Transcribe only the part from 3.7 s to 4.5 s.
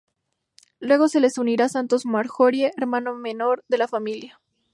la familia.